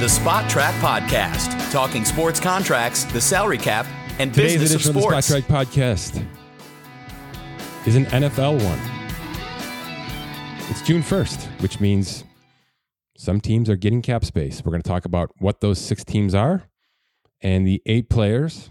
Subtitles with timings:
[0.00, 3.84] The Spotrac Podcast, talking sports contracts, the salary cap,
[4.18, 5.34] and Today's business of edition of the.
[5.34, 6.26] Spotrac Podcast
[7.86, 8.80] is an NFL one.
[10.70, 12.24] It's June 1st, which means
[13.18, 14.62] some teams are getting cap space.
[14.64, 16.62] We're going to talk about what those six teams are
[17.42, 18.70] and the eight players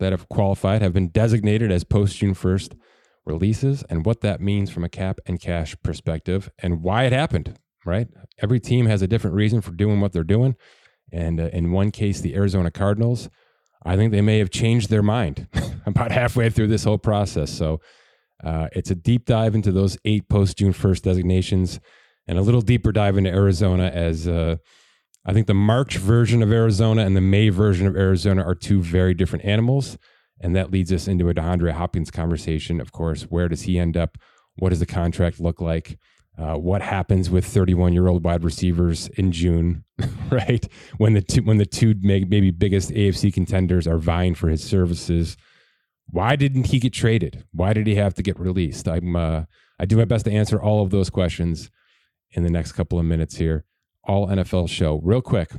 [0.00, 2.76] that have qualified have been designated as post June 1st
[3.24, 7.56] releases and what that means from a cap and cash perspective and why it happened,
[7.84, 8.08] right?
[8.42, 10.56] Every team has a different reason for doing what they're doing.
[11.12, 13.28] And uh, in one case, the Arizona Cardinals,
[13.84, 15.48] I think they may have changed their mind
[15.86, 17.50] about halfway through this whole process.
[17.50, 17.80] So
[18.42, 21.80] uh, it's a deep dive into those eight post June 1st designations
[22.26, 24.56] and a little deeper dive into Arizona as uh,
[25.24, 28.82] I think the March version of Arizona and the May version of Arizona are two
[28.82, 29.98] very different animals.
[30.40, 32.80] And that leads us into a DeAndre Hopkins conversation.
[32.80, 34.16] Of course, where does he end up?
[34.56, 35.98] What does the contract look like?
[36.40, 39.84] Uh, what happens with 31 year old wide receivers in June,
[40.30, 40.66] right?
[40.96, 45.36] When the two, when the two maybe biggest AFC contenders are vying for his services.
[46.06, 47.44] Why didn't he get traded?
[47.52, 48.88] Why did he have to get released?
[48.88, 49.44] I'm uh,
[49.78, 51.70] I do my best to answer all of those questions
[52.30, 53.64] in the next couple of minutes here.
[54.04, 55.50] All NFL show, real quick.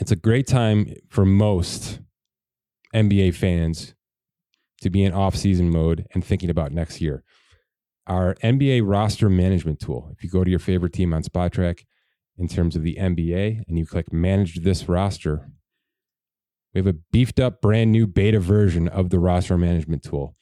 [0.00, 2.00] It's a great time for most
[2.94, 3.94] NBA fans
[4.80, 7.24] to be in off-season mode and thinking about next year.
[8.06, 10.10] Our NBA roster management tool.
[10.12, 11.84] If you go to your favorite team on Spotrac
[12.38, 15.50] in terms of the NBA and you click manage this roster,
[16.72, 20.36] we have a beefed up brand new beta version of the roster management tool.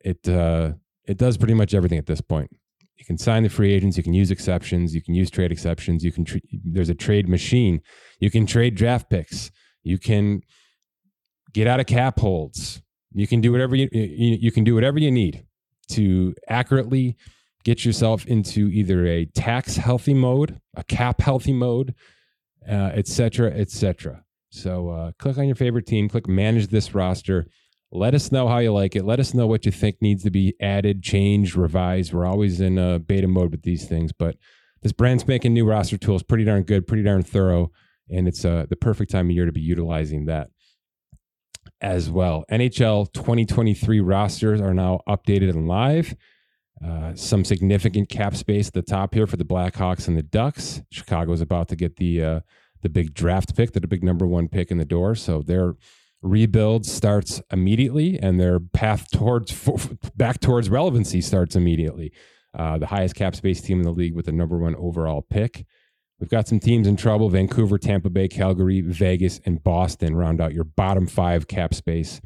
[0.00, 0.72] It uh,
[1.04, 2.50] it does pretty much everything at this point.
[2.96, 6.02] You can sign the free agents, you can use exceptions, you can use trade exceptions,
[6.02, 7.80] you can tr- there's a trade machine.
[8.20, 9.50] You can trade draft picks.
[9.84, 10.42] You can
[11.52, 12.82] get out of cap holds.
[13.12, 15.45] You can do whatever you, you you can do whatever you need
[15.88, 17.16] to accurately
[17.64, 21.94] get yourself into either a tax healthy mode, a cap healthy mode,
[22.68, 24.22] uh, et cetera, et cetera.
[24.50, 27.46] So uh, click on your favorite team, click manage this roster.
[27.92, 29.04] Let us know how you like it.
[29.04, 32.12] Let us know what you think needs to be added, changed, revised.
[32.12, 34.36] We're always in uh, beta mode with these things, but
[34.82, 37.70] this brand spanking new roster tool is pretty darn good, pretty darn thorough,
[38.10, 40.50] and it's uh, the perfect time of year to be utilizing that
[41.80, 42.44] as well.
[42.50, 46.14] NHL 2023 rosters are now updated and live.
[46.84, 50.82] Uh, some significant cap space at the top here for the Blackhawks and the Ducks.
[50.90, 52.40] Chicago is about to get the uh,
[52.82, 55.14] the big draft pick, the big number one pick in the door.
[55.14, 55.74] So their
[56.22, 59.54] rebuild starts immediately, and their path towards
[60.16, 62.12] back towards relevancy starts immediately.
[62.56, 65.66] Uh, the highest cap space team in the league with the number one overall pick.
[66.18, 70.54] We've got some teams in trouble Vancouver, Tampa Bay, Calgary, Vegas, and Boston round out
[70.54, 72.20] your bottom five cap space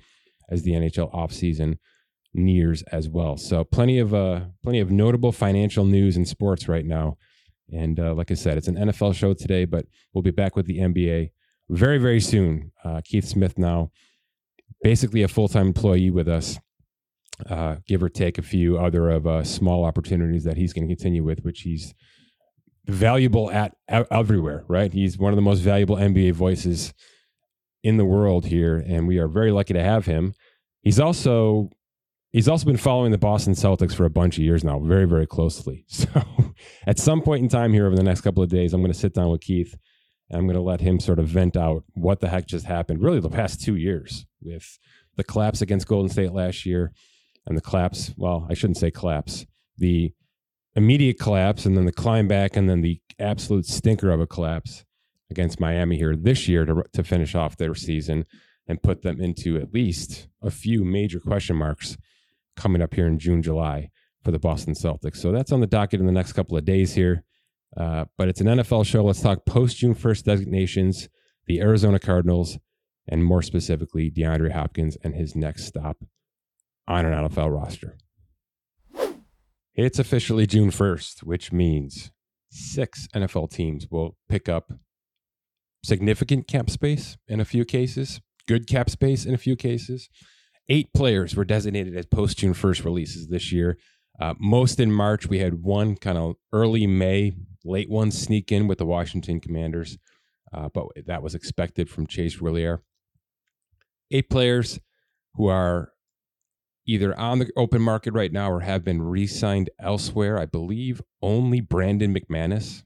[0.49, 1.79] as the NHL offseason
[2.33, 3.37] nears as well.
[3.37, 7.17] So plenty of uh, plenty of notable financial news in sports right now.
[7.73, 10.67] And uh, like I said, it's an NFL show today, but we'll be back with
[10.67, 11.31] the NBA
[11.69, 12.73] very, very soon.
[12.85, 13.91] Uh, Keith Smith now
[14.83, 16.59] basically a full time employee with us,
[17.49, 20.95] uh, give or take a few other of uh, small opportunities that he's going to
[20.95, 21.95] continue with, which he's
[22.91, 24.93] valuable at everywhere, right?
[24.93, 26.93] He's one of the most valuable NBA voices
[27.83, 30.35] in the world here, and we are very lucky to have him.
[30.83, 31.71] He's also
[32.31, 35.27] he's also been following the Boston Celtics for a bunch of years now, very very
[35.27, 35.85] closely.
[36.01, 36.09] So
[36.87, 38.99] at some point in time here over the next couple of days, I'm going to
[38.99, 39.75] sit down with Keith
[40.29, 43.03] and I'm going to let him sort of vent out what the heck just happened.
[43.03, 44.79] Really, the past two years with
[45.17, 46.93] the collapse against Golden State last year
[47.47, 48.13] and the collapse.
[48.17, 49.47] Well, I shouldn't say collapse.
[49.79, 50.13] The
[50.75, 54.85] immediate collapse and then the climb back and then the absolute stinker of a collapse
[55.31, 58.25] against Miami here this year to, to finish off their season
[58.67, 61.97] and put them into at least a few major question marks
[62.57, 63.91] coming up here in June, July
[64.23, 65.17] for the Boston Celtics.
[65.17, 67.25] So that's on the docket in the next couple of days here.
[67.77, 69.05] Uh, but it's an NFL show.
[69.05, 71.09] Let's talk post June 1st designations,
[71.47, 72.59] the Arizona Cardinals,
[73.09, 75.99] and more specifically, DeAndre Hopkins and his next stop
[76.87, 77.97] on an NFL roster.
[79.83, 82.13] It's officially June 1st, which means
[82.51, 84.73] six NFL teams will pick up
[85.83, 90.11] significant cap space in a few cases, good cap space in a few cases.
[90.69, 93.79] Eight players were designated as post June 1st releases this year.
[94.21, 95.29] Uh, most in March.
[95.29, 97.33] We had one kind of early May,
[97.65, 99.97] late one sneak in with the Washington Commanders,
[100.53, 102.81] uh, but that was expected from Chase Roulier.
[104.11, 104.79] Eight players
[105.37, 105.95] who are
[106.91, 110.39] either on the open market right now or have been re signed elsewhere.
[110.39, 112.83] I believe only Brandon McManus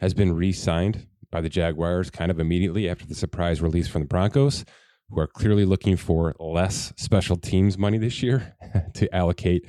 [0.00, 4.02] has been re signed by the Jaguars kind of immediately after the surprise release from
[4.02, 4.64] the Broncos,
[5.10, 8.56] who are clearly looking for less special teams money this year
[8.94, 9.66] to allocate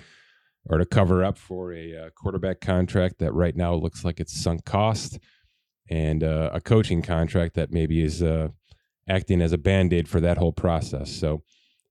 [0.65, 4.33] or to cover up for a uh, quarterback contract that right now looks like it's
[4.41, 5.19] sunk cost.
[5.89, 8.47] and uh, a coaching contract that maybe is uh,
[9.09, 11.11] acting as a band aid for that whole process.
[11.11, 11.43] So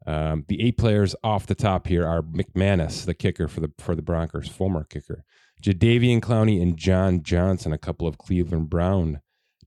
[0.06, 3.94] um, the eight players off the top here are McManus, the kicker for the for
[3.94, 5.24] the Broncos, former kicker,
[5.62, 9.20] Jadeveon Clowney and John Johnson, a couple of Cleveland Brown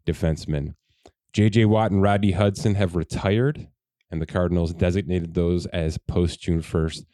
[0.06, 0.76] defensemen.
[1.34, 1.66] J.J.
[1.66, 3.68] Watt and Rodney Hudson have retired,
[4.12, 7.06] and the Cardinals designated those as post June 1st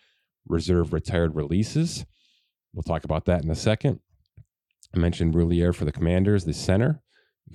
[0.47, 2.05] reserve retired releases.
[2.73, 3.99] We'll talk about that in a second.
[4.93, 7.01] I mentioned Roulier for the Commanders, the center,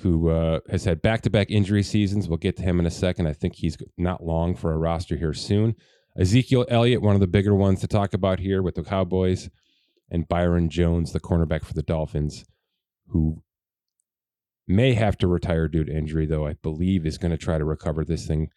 [0.00, 2.28] who uh, has had back to back injury seasons.
[2.28, 3.26] We'll get to him in a second.
[3.26, 5.76] I think he's not long for a roster here soon.
[6.18, 9.50] Ezekiel Elliott, one of the bigger ones to talk about here with the Cowboys,
[10.10, 12.44] and Byron Jones, the cornerback for the Dolphins,
[13.08, 13.42] who
[14.66, 17.64] may have to retire due to injury, though I believe is going to try to
[17.64, 18.48] recover this thing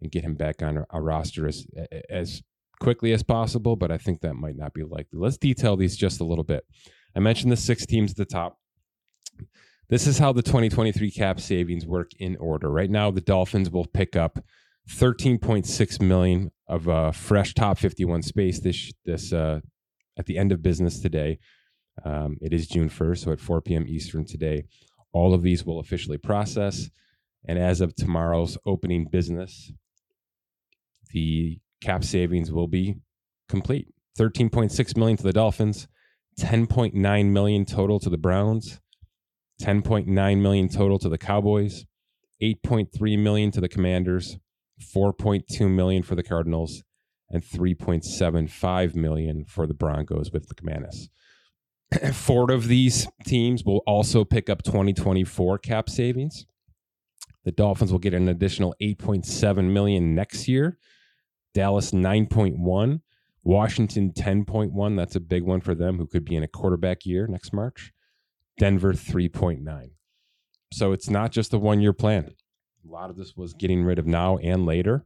[0.00, 1.66] and get him back on a roster as
[2.10, 2.42] as
[2.80, 3.76] quickly as possible.
[3.76, 5.18] But I think that might not be likely.
[5.18, 6.64] Let's detail these just a little bit.
[7.16, 8.58] I mentioned the six teams at the top.
[9.90, 12.70] This is how the 2023 cap savings work in order.
[12.70, 14.38] Right now, the Dolphins will pick up
[14.90, 19.60] 13.6 million of uh, fresh top 51 space this this uh,
[20.18, 21.38] at the end of business today.
[22.04, 23.86] Um, it is June 1st, so at 4 p.m.
[23.88, 24.64] Eastern today,
[25.12, 26.90] all of these will officially process.
[27.46, 29.72] And as of tomorrow's opening business,
[31.12, 32.96] the cap savings will be
[33.48, 33.88] complete.
[34.18, 35.88] 13.6 million to the Dolphins,
[36.38, 38.80] 10.9 million total to the Browns,
[39.60, 41.86] 10.9 million total to the Cowboys,
[42.42, 44.38] 8.3 million to the Commanders,
[44.80, 46.82] 4.2 million for the Cardinals,
[47.30, 51.10] and 3.75 million for the Broncos with the Commanders.
[52.12, 56.46] Four of these teams will also pick up 2024 cap savings.
[57.44, 60.78] The Dolphins will get an additional 8.7 million next year.
[61.54, 63.00] Dallas 9.1,
[63.42, 64.96] Washington 10.1.
[64.96, 67.92] That's a big one for them who could be in a quarterback year next March.
[68.58, 69.90] Denver 3.9.
[70.72, 72.34] So it's not just a one year plan.
[72.86, 75.04] A lot of this was getting rid of now and later.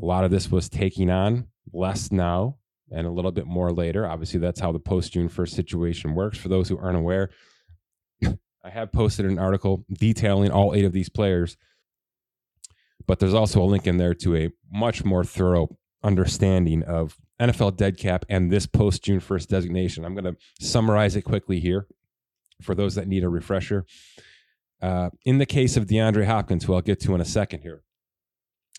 [0.00, 2.56] A lot of this was taking on less now
[2.90, 4.06] and a little bit more later.
[4.06, 6.38] Obviously, that's how the post June 1st situation works.
[6.38, 7.30] For those who aren't aware,
[8.24, 11.56] I have posted an article detailing all eight of these players,
[13.06, 17.76] but there's also a link in there to a much more thorough understanding of NFL
[17.76, 20.04] dead cap and this post June 1st designation.
[20.04, 21.86] I'm going to summarize it quickly here
[22.62, 23.84] for those that need a refresher.
[24.82, 27.82] Uh, in the case of DeAndre Hopkins, who I'll get to in a second here,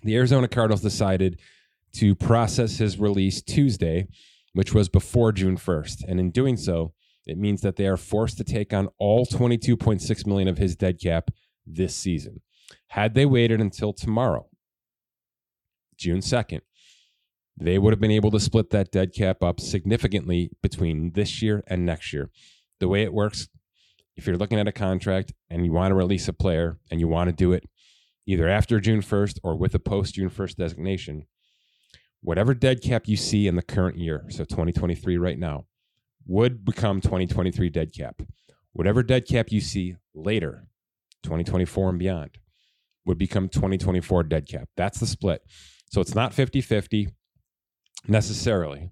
[0.04, 1.40] the Arizona Cardinals decided
[1.94, 4.08] to process his release Tuesday,
[4.54, 6.04] which was before June 1st.
[6.08, 6.94] And in doing so,
[7.26, 11.00] it means that they are forced to take on all 22.6 million of his dead
[11.02, 11.32] cap
[11.66, 12.42] this season.
[12.90, 14.48] Had they waited until tomorrow,
[15.98, 16.62] June 2nd,
[17.60, 21.64] they would have been able to split that dead cap up significantly between this year
[21.68, 22.30] and next year.
[22.80, 23.50] The way it works,
[24.18, 27.08] if you're looking at a contract and you want to release a player and you
[27.08, 27.64] want to do it
[28.26, 31.26] either after June 1st or with a post June 1st designation,
[32.22, 35.66] whatever dead cap you see in the current year, so 2023 right now,
[36.26, 38.22] would become 2023 dead cap.
[38.74, 40.68] Whatever dead cap you see later,
[41.24, 42.38] 2024 and beyond,
[43.06, 44.68] would become 2024 dead cap.
[44.76, 45.42] That's the split.
[45.90, 47.10] So it's not 50 50
[48.08, 48.92] necessarily.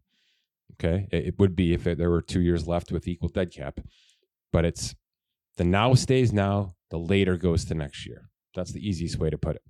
[0.73, 1.07] Okay.
[1.11, 3.79] It, would be if there were two years left with equal dead cap,
[4.51, 4.95] but it's
[5.57, 8.29] the now stays now, the later goes to next year.
[8.55, 9.61] That's the easiest way to put it.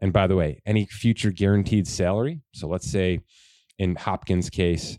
[0.00, 3.20] And by the way, any future guaranteed salary, so let's say
[3.78, 4.98] in Hopkins' case,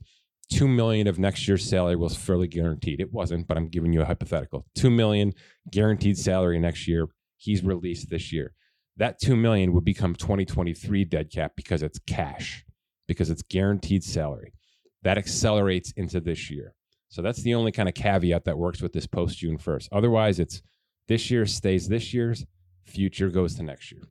[0.49, 2.99] two million of next year's salary was fairly guaranteed.
[2.99, 4.65] It wasn't, but I'm giving you a hypothetical.
[4.75, 5.33] Two million
[5.71, 7.07] guaranteed salary next year.
[7.37, 8.53] He's released this year.
[8.97, 12.63] That two million would become 2023 dead cap because it's cash,
[13.07, 14.53] because it's guaranteed salary.
[15.01, 16.75] That accelerates into this year.
[17.13, 19.89] So that's the only kind of caveat that works with this post June 1st.
[19.91, 20.63] Otherwise, it's
[21.07, 22.43] this year stays this year's,
[22.85, 24.01] future goes to next year.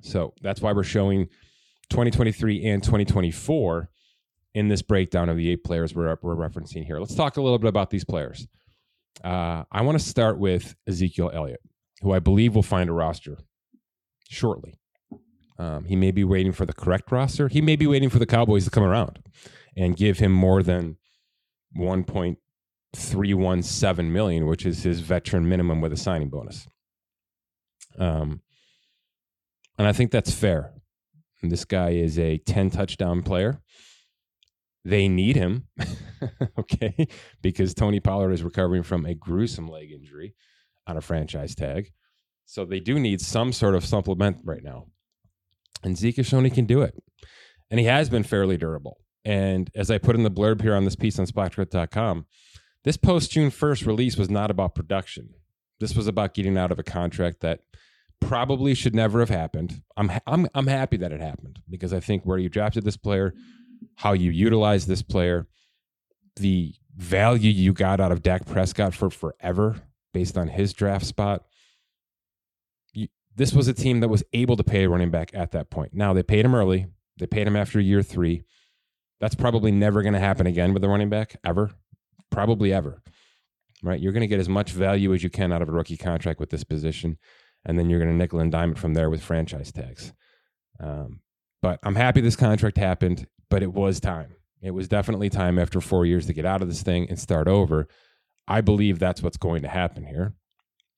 [0.00, 1.26] So that's why we're showing
[1.90, 3.88] 2023 and 2024
[4.54, 7.00] in this breakdown of the eight players we're, we're referencing here.
[7.00, 8.46] Let's talk a little bit about these players.
[9.24, 11.62] Uh, I want to start with Ezekiel Elliott,
[12.00, 13.38] who I believe will find a roster
[14.30, 14.78] shortly.
[15.58, 17.48] Um, he may be waiting for the correct roster.
[17.48, 19.18] He may be waiting for the Cowboys to come around
[19.76, 20.96] and give him more than
[21.78, 26.66] 1.317 million, which is his veteran minimum with a signing bonus.
[27.98, 28.42] Um,
[29.78, 30.72] and I think that's fair.
[31.42, 33.60] And this guy is a 10 touchdown player.
[34.84, 35.68] They need him,
[36.58, 37.06] okay,
[37.40, 40.34] because Tony Pollard is recovering from a gruesome leg injury
[40.86, 41.90] on a franchise tag.
[42.44, 44.86] So they do need some sort of supplement right now.
[45.82, 46.94] And Zeke he can do it.
[47.70, 48.98] And he has been fairly durable.
[49.24, 52.26] And as I put in the blurb here on this piece on splash.com,
[52.84, 55.30] this post June 1st release was not about production.
[55.80, 57.60] This was about getting out of a contract that
[58.20, 59.82] probably should never have happened.
[59.96, 63.34] I'm I'm I'm happy that it happened because I think where you drafted this player,
[63.96, 65.46] how you utilized this player,
[66.36, 71.44] the value you got out of Dak Prescott for forever based on his draft spot.
[72.92, 75.70] You, this was a team that was able to pay a running back at that
[75.70, 75.92] point.
[75.94, 76.86] Now they paid him early.
[77.18, 78.44] They paid him after year three.
[79.24, 81.70] That's probably never going to happen again with the running back ever,
[82.30, 83.00] probably ever.
[83.82, 83.98] Right?
[83.98, 86.38] You're going to get as much value as you can out of a rookie contract
[86.38, 87.16] with this position,
[87.64, 90.12] and then you're going to nickel and dime it from there with franchise tags.
[90.78, 91.20] Um,
[91.62, 94.36] but I'm happy this contract happened, but it was time.
[94.60, 97.48] It was definitely time after four years to get out of this thing and start
[97.48, 97.88] over.
[98.46, 100.34] I believe that's what's going to happen here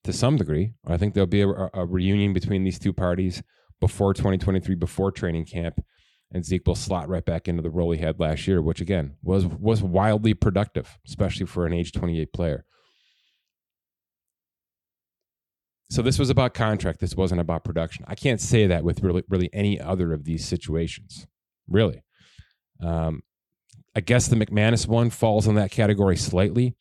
[0.03, 0.73] to some degree.
[0.85, 3.41] I think there'll be a, a reunion between these two parties
[3.79, 5.79] before 2023, before training camp,
[6.31, 9.15] and Zeke will slot right back into the role he had last year, which again
[9.23, 12.65] was was wildly productive, especially for an age 28 player.
[15.89, 16.99] So this was about contract.
[16.99, 18.03] This wasn't about production.
[18.07, 21.27] I can't say that with really, really any other of these situations.
[21.69, 22.03] Really,
[22.81, 23.23] um,
[23.95, 26.75] I guess the McManus one falls in that category slightly,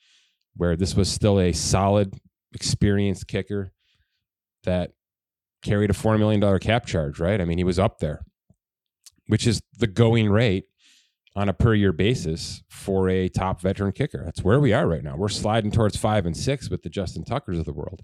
[0.55, 2.15] where this was still a solid,
[2.53, 3.73] experienced kicker
[4.65, 4.91] that
[5.63, 7.41] carried a $4 million cap charge, right?
[7.41, 8.25] I mean, he was up there,
[9.29, 10.65] which is the going rate
[11.35, 14.23] on a per year basis for a top veteran kicker.
[14.25, 15.17] That's where we are right now.
[15.17, 18.03] We're sliding towards five and six with the Justin Tuckers of the world.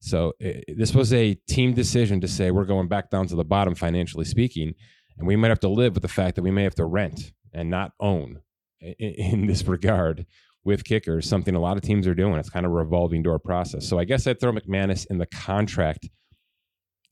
[0.00, 3.44] So it, this was a team decision to say we're going back down to the
[3.44, 4.74] bottom financially speaking,
[5.18, 7.32] and we might have to live with the fact that we may have to rent
[7.52, 8.40] and not own
[8.80, 10.26] in, in this regard
[10.64, 12.34] with kickers, something a lot of teams are doing.
[12.34, 13.88] It's kind of a revolving door process.
[13.88, 16.08] So I guess I'd throw McManus in the contract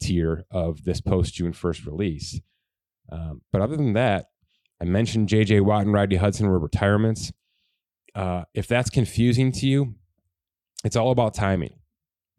[0.00, 2.40] tier of this post June 1st release.
[3.10, 4.26] Um, but other than that,
[4.80, 7.32] I mentioned JJ Watt and Rodney Hudson were retirements.
[8.14, 9.94] Uh, if that's confusing to you,
[10.84, 11.74] it's all about timing.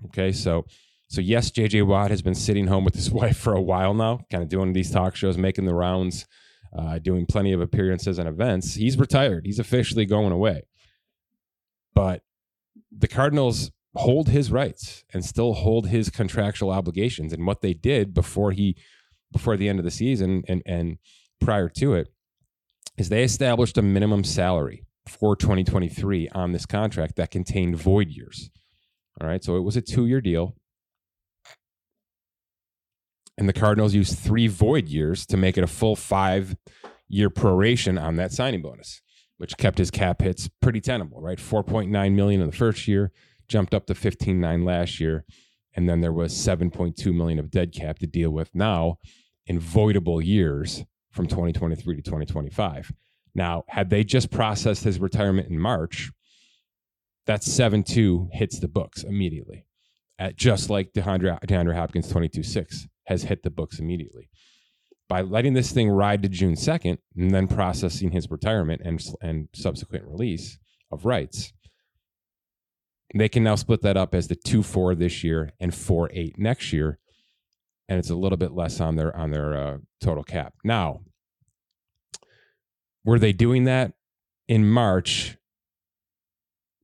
[0.06, 0.66] Okay, so
[1.08, 4.22] so yes, JJ Watt has been sitting home with his wife for a while now,
[4.32, 6.25] kind of doing these talk shows, making the rounds,
[6.78, 8.75] uh, doing plenty of appearances and events.
[8.75, 9.46] He's retired.
[9.46, 10.63] He's officially going away.
[11.94, 12.24] But
[12.98, 17.34] the Cardinals hold his rights and still hold his contractual obligations.
[17.34, 18.78] And what they did before he
[19.32, 20.98] before the end of the season and and
[21.40, 22.08] prior to it
[22.98, 28.50] is they established a minimum salary for 2023 on this contract that contained void years.
[29.20, 30.56] All right, so it was a two-year deal.
[33.38, 36.56] And the Cardinals used three void years to make it a full five
[37.08, 39.02] year proration on that signing bonus,
[39.38, 41.40] which kept his cap hits pretty tenable, right?
[41.40, 43.12] 4.9 million in the first year,
[43.48, 45.26] jumped up to 15.9 last year.
[45.76, 48.98] And then there was 7.2 million of dead cap to deal with now
[49.48, 52.91] in voidable years from 2023 to 2025.
[53.33, 56.12] Now, had they just processed his retirement in March,
[57.27, 59.65] that 7 2 hits the books immediately,
[60.19, 64.29] at just like DeAndre, DeAndre Hopkins 22 6 has hit the books immediately.
[65.07, 69.50] By letting this thing ride to June 2nd and then processing his retirement and, and
[69.53, 70.57] subsequent release
[70.91, 71.53] of rights,
[73.13, 76.39] they can now split that up as the 2 4 this year and 4 8
[76.39, 76.98] next year.
[77.91, 80.53] And it's a little bit less on their on their uh, total cap.
[80.63, 81.01] Now,
[83.03, 83.91] were they doing that
[84.48, 85.38] in March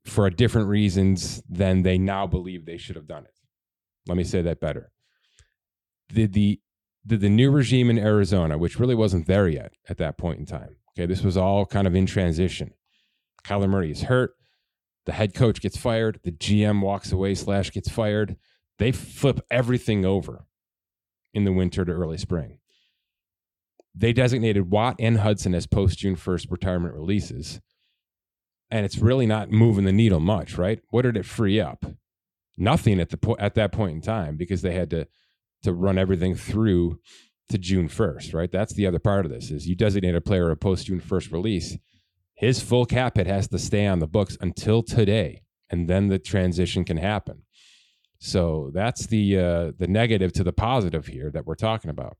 [0.06, 3.34] for different reasons than they now believe they should have done it?
[4.08, 4.92] Let me say that better
[6.14, 6.60] did the
[7.06, 10.46] did the new regime in Arizona, which really wasn't there yet at that point in
[10.46, 10.76] time.
[10.92, 12.72] Okay, this was all kind of in transition.
[13.46, 14.32] Kyler Murray is hurt.
[15.06, 16.20] The head coach gets fired.
[16.24, 18.36] The GM walks away slash gets fired.
[18.78, 20.46] They flip everything over
[21.38, 22.58] in the winter to early spring.
[23.94, 27.62] They designated Watt and Hudson as post June 1st retirement releases.
[28.72, 30.80] And it's really not moving the needle much, right?
[30.90, 31.86] What did it free up?
[32.58, 35.08] Nothing at the po- at that point in time because they had to
[35.62, 37.00] to run everything through
[37.50, 38.52] to June 1st, right?
[38.52, 41.32] That's the other part of this is you designate a player a post June 1st
[41.32, 41.78] release.
[42.34, 46.20] His full cap hit has to stay on the books until today, and then the
[46.20, 47.44] transition can happen.
[48.20, 52.18] So that's the uh, the negative to the positive here that we're talking about.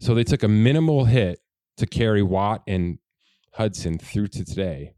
[0.00, 1.40] So they took a minimal hit
[1.76, 2.98] to carry Watt and
[3.52, 4.94] Hudson through to today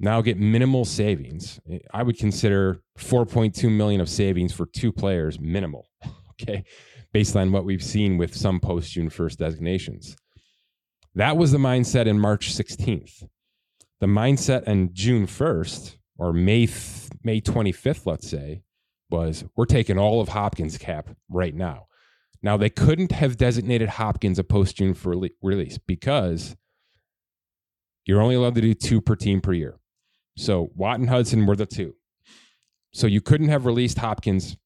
[0.00, 1.60] now get minimal savings.
[1.92, 5.86] I would consider 4.2 million of savings for two players minimal.
[6.42, 6.64] Okay.
[7.12, 10.16] Based on what we've seen with some post June 1st designations.
[11.14, 13.28] That was the mindset in March 16th.
[14.00, 18.62] The mindset on June 1st or May th- May 25th, let's say,
[19.10, 21.86] was we're taking all of Hopkins cap right now.
[22.42, 24.94] Now they couldn't have designated Hopkins a post June
[25.42, 26.56] release because
[28.04, 29.78] you're only allowed to do two per team per year.
[30.36, 31.96] So Watt and Hudson were the two.
[32.92, 34.56] So you couldn't have released Hopkins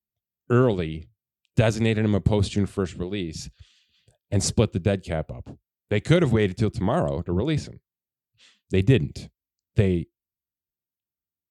[0.50, 1.08] early,
[1.56, 3.48] designated him a post June 1st release,
[4.30, 5.50] and split the dead cap up.
[5.90, 7.80] They could have waited till tomorrow to release him.
[8.70, 9.28] They didn't.
[9.76, 10.06] They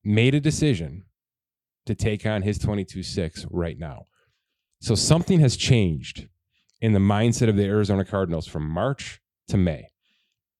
[0.03, 1.05] made a decision
[1.85, 4.07] to take on his 22 6 right now.
[4.81, 6.27] So something has changed
[6.81, 9.89] in the mindset of the Arizona Cardinals from March to May.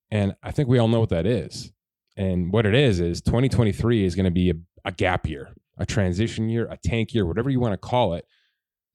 [0.09, 1.71] And I think we all know what that is.
[2.15, 4.53] And what it is, is 2023 is going to be a,
[4.85, 8.25] a gap year, a transition year, a tank year, whatever you want to call it.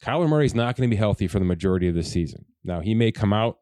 [0.02, 2.44] Kyler Murray's not going to be healthy for the majority of the season.
[2.62, 3.58] Now, he may come out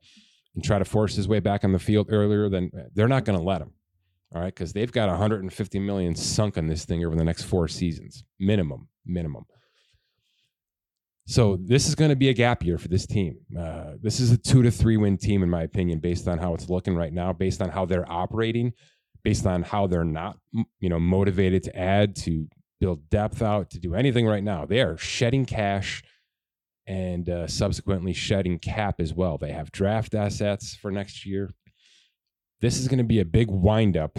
[0.54, 3.38] and try to force his way back on the field earlier than they're not going
[3.38, 3.72] to let him.
[4.34, 7.68] All right, because they've got 150 million sunk in this thing over the next four
[7.68, 9.44] seasons, minimum, minimum.
[11.28, 13.38] So this is going to be a gap year for this team.
[13.58, 16.54] Uh, this is a two to three win team, in my opinion, based on how
[16.54, 18.72] it's looking right now, based on how they're operating,
[19.24, 20.38] based on how they're not,
[20.78, 22.46] you know, motivated to add, to
[22.80, 24.66] build depth out, to do anything right now.
[24.66, 26.02] They are shedding cash
[26.86, 29.36] and uh, subsequently shedding cap as well.
[29.36, 31.50] They have draft assets for next year.
[32.60, 34.18] This is going to be a big windup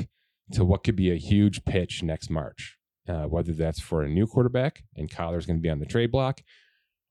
[0.51, 2.77] to what could be a huge pitch next March,
[3.08, 6.12] uh, whether that's for a new quarterback and Kyler's going to be on the trade
[6.12, 6.41] block,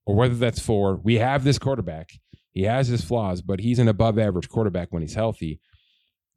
[0.05, 2.11] or whether that's for we have this quarterback.
[2.53, 5.61] He has his flaws, but he's an above average quarterback when he's healthy.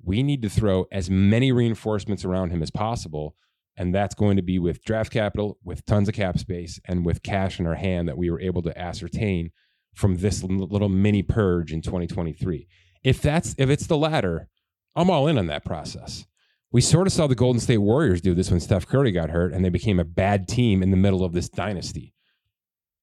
[0.03, 3.35] We need to throw as many reinforcements around him as possible
[3.79, 7.23] and that's going to be with draft capital, with tons of cap space, and with
[7.23, 9.51] cash in our hand that we were able to ascertain
[9.95, 12.67] from this little mini purge in 2023.
[13.05, 14.49] If that's if it's the latter,
[14.95, 16.25] I'm all in on that process.
[16.71, 19.53] We sort of saw the Golden State Warriors do this when Steph Curry got hurt
[19.53, 22.13] and they became a bad team in the middle of this dynasty.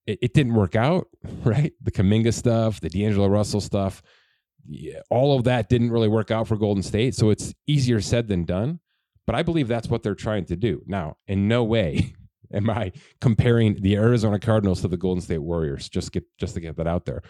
[0.07, 1.09] It, it didn't work out,
[1.45, 1.73] right?
[1.83, 4.03] The Kuminga stuff, the D'Angelo Russell stuff,
[4.69, 7.15] yeah, all of that didn't really work out for Golden State.
[7.15, 8.81] So it's easier said than done.
[9.27, 10.83] But I believe that's what they're trying to do.
[10.87, 12.15] Now, in no way
[12.53, 15.89] am I comparing the Arizona Cardinals to the Golden State Warriors.
[15.89, 17.23] Just get just to get that out there.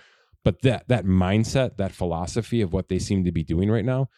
[0.45, 4.09] But that that mindset, that philosophy of what they seem to be doing right now,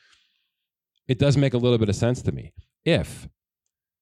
[1.08, 2.52] it does make a little bit of sense to me.
[2.84, 3.28] If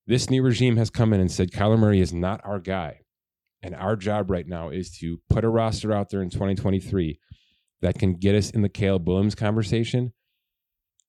[0.07, 3.01] this new regime has come in and said Kyler Murray is not our guy,
[3.62, 7.19] and our job right now is to put a roster out there in 2023
[7.83, 10.12] that can get us in the Caleb Williams conversation,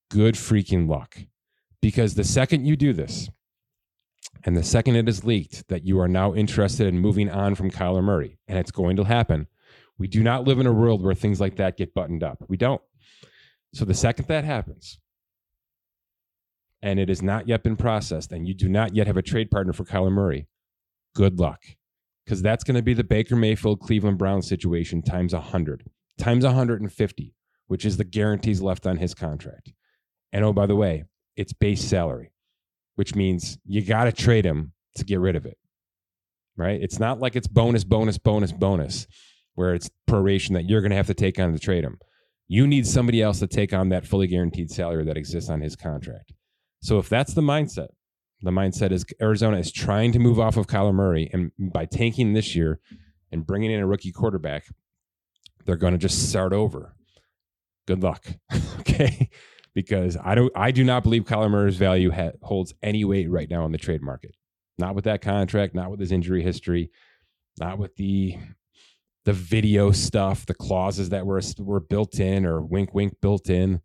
[0.10, 1.17] good freaking luck.
[1.81, 3.29] Because the second you do this,
[4.43, 7.71] and the second it is leaked that you are now interested in moving on from
[7.71, 9.47] Kyler Murray, and it's going to happen,
[9.97, 12.43] we do not live in a world where things like that get buttoned up.
[12.47, 12.81] We don't.
[13.73, 14.99] So the second that happens,
[16.88, 19.52] and it has not yet been processed, and you do not yet have a trade
[19.52, 20.47] partner for Kyler Murray,
[21.13, 21.62] good luck.
[22.23, 25.84] Because that's going to be the Baker Mayfield Cleveland Brown situation times 100,
[26.17, 27.36] times 150,
[27.67, 29.73] which is the guarantees left on his contract.
[30.32, 31.04] And oh, by the way,
[31.36, 32.32] it's base salary,
[32.95, 35.58] which means you got to trade him to get rid of it.
[36.56, 36.82] Right?
[36.82, 39.08] It's not like it's bonus, bonus, bonus, bonus,
[39.56, 42.00] where it's proration that you're going to have to take on to trade him.
[42.47, 45.76] You need somebody else to take on that fully guaranteed salary that exists on his
[45.76, 46.32] contract.
[46.81, 47.87] So if that's the mindset,
[48.41, 52.33] the mindset is Arizona is trying to move off of Kyler Murray, and by tanking
[52.33, 52.79] this year
[53.31, 54.65] and bringing in a rookie quarterback,
[55.65, 56.93] they're going to just start over.
[57.87, 58.25] Good luck.
[58.79, 59.29] okay
[59.77, 63.47] because I don't I do not believe Kyler Murray's value ha- holds any weight right
[63.47, 64.33] now on the trade market.
[64.79, 66.89] Not with that contract, not with his injury history,
[67.59, 68.35] not with the
[69.25, 73.81] the video stuff, the clauses that were were built in or wink wink built in.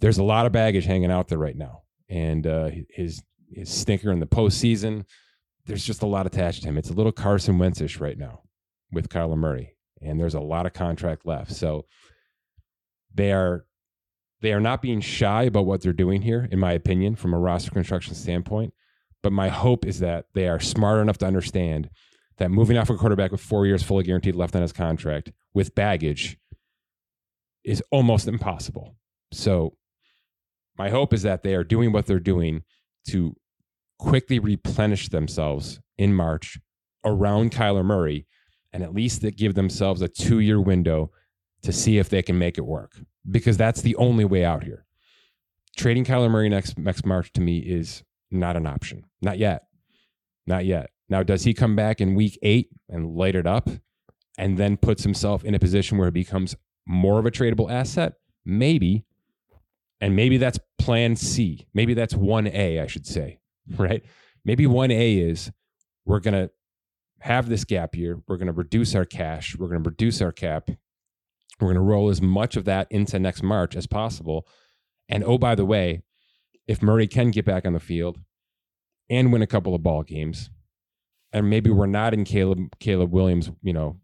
[0.00, 4.10] There's a lot of baggage hanging out there right now, and uh, his his stinker
[4.10, 5.04] in the postseason.
[5.66, 6.76] There's just a lot attached to him.
[6.76, 8.42] It's a little Carson Wentzish right now
[8.92, 11.52] with Kyler Murray, and there's a lot of contract left.
[11.52, 11.86] So
[13.14, 13.64] they are
[14.40, 17.38] they are not being shy about what they're doing here, in my opinion, from a
[17.38, 18.74] roster construction standpoint.
[19.22, 21.88] But my hope is that they are smart enough to understand
[22.36, 25.74] that moving off a quarterback with four years fully guaranteed left on his contract with
[25.74, 26.36] baggage
[27.64, 28.96] is almost impossible.
[29.32, 29.76] So
[30.76, 32.62] my hope is that they are doing what they're doing
[33.08, 33.36] to
[33.98, 36.58] quickly replenish themselves in March
[37.04, 38.26] around Kyler Murray
[38.72, 41.10] and at least that give themselves a two year window
[41.62, 42.98] to see if they can make it work
[43.30, 44.84] because that's the only way out here.
[45.76, 49.04] Trading Kyler Murray next next March to me is not an option.
[49.22, 49.64] Not yet.
[50.46, 50.90] Not yet.
[51.08, 53.68] Now, does he come back in week eight and light it up
[54.36, 56.56] and then puts himself in a position where he becomes
[56.86, 58.14] more of a tradable asset?
[58.44, 59.04] Maybe.
[60.00, 61.66] And maybe that's plan C.
[61.72, 63.38] Maybe that's 1A, I should say,
[63.76, 64.04] right?
[64.44, 65.50] Maybe 1A is
[66.04, 66.50] we're going to
[67.20, 68.20] have this gap year.
[68.28, 69.56] We're going to reduce our cash.
[69.56, 70.68] We're going to reduce our cap.
[71.60, 74.46] We're going to roll as much of that into next March as possible.
[75.08, 76.02] And oh, by the way,
[76.66, 78.18] if Murray can get back on the field
[79.08, 80.50] and win a couple of ball games,
[81.32, 83.98] and maybe we're not in Caleb Caleb Williams, you know,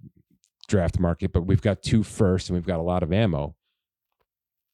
[0.69, 3.55] draft market, but we've got two firsts and we've got a lot of ammo.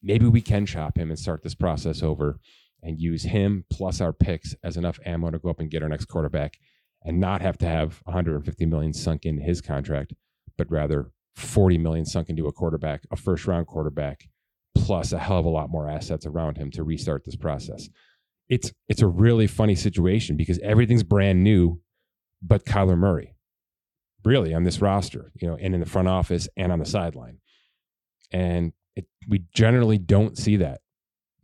[0.06, 2.38] Maybe we can chop him and start this process over
[2.80, 5.88] and use him plus our picks as enough ammo to go up and get our
[5.88, 6.58] next quarterback
[7.04, 10.14] and not have to have 150 million sunk in his contract,
[10.56, 14.28] but rather 40 million sunk into a quarterback, a first round quarterback,
[14.76, 17.88] plus a hell of a lot more assets around him to restart this process.
[18.48, 21.80] It's it's a really funny situation because everything's brand new,
[22.40, 23.34] but Kyler Murray,
[24.24, 27.38] really on this roster, you know, and in the front office and on the sideline,
[28.30, 30.80] and it, we generally don't see that.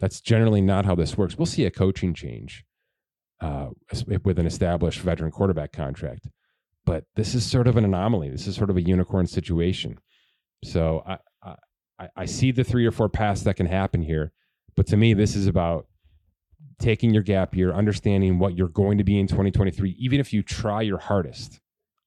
[0.00, 1.38] That's generally not how this works.
[1.38, 2.64] We'll see a coaching change
[3.40, 3.68] uh,
[4.24, 6.28] with an established veteran quarterback contract,
[6.84, 8.30] but this is sort of an anomaly.
[8.30, 9.98] This is sort of a unicorn situation.
[10.64, 11.18] So I,
[11.98, 14.32] I, I see the three or four paths that can happen here,
[14.74, 15.86] but to me, this is about
[16.80, 20.42] taking your gap year, understanding what you're going to be in 2023, even if you
[20.42, 21.60] try your hardest.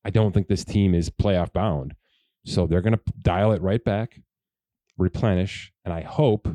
[0.03, 1.95] I don't think this team is playoff bound.
[2.45, 4.19] So they're going to dial it right back,
[4.97, 6.47] replenish, and I hope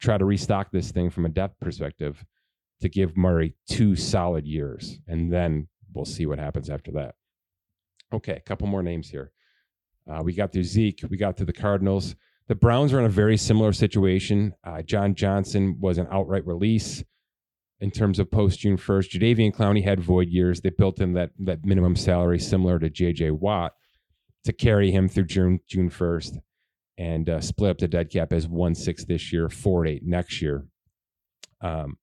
[0.00, 2.24] try to restock this thing from a depth perspective
[2.80, 4.98] to give Murray two solid years.
[5.06, 7.14] And then we'll see what happens after that.
[8.12, 9.32] Okay, a couple more names here.
[10.10, 12.16] Uh, we got through Zeke, we got through the Cardinals.
[12.48, 14.54] The Browns are in a very similar situation.
[14.64, 17.04] Uh, John Johnson was an outright release
[17.80, 19.10] in terms of post June 1st.
[19.10, 20.60] Jadeveon Clowney had void years.
[20.60, 23.74] They built in that, that minimum salary similar to JJ Watt
[24.44, 26.38] to carry him through June, June 1st
[27.00, 30.42] and uh, split up the dead cap as 1 6 this year, 4 8 next
[30.42, 30.66] year.
[31.62, 31.96] Um,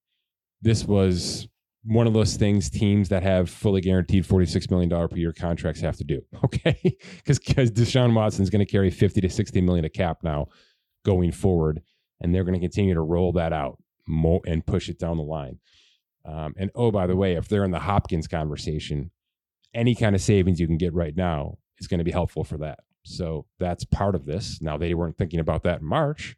[0.61, 1.47] this was
[1.83, 5.97] one of those things teams that have fully guaranteed $46 million per year contracts have
[5.97, 6.21] to do.
[6.43, 6.97] Okay.
[7.17, 10.47] Because because Deshaun Watson is going to carry 50 to 60 million a cap now
[11.05, 11.81] going forward.
[12.19, 15.59] And they're going to continue to roll that out and push it down the line.
[16.25, 19.11] Um, and oh, by the way, if they're in the Hopkins conversation,
[19.75, 22.57] any kind of savings you can get right now is going to be helpful for
[22.57, 22.79] that.
[23.07, 24.61] So that's part of this.
[24.61, 26.35] Now, they weren't thinking about that in March,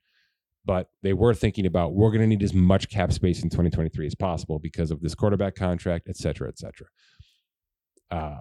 [0.65, 4.05] but they were thinking about we're going to need as much cap space in 2023
[4.05, 6.88] as possible because of this quarterback contract, et cetera, et cetera.
[8.12, 8.38] Uh,